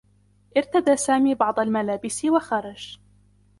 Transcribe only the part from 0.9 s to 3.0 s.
سامي بعض الملابس و خرج.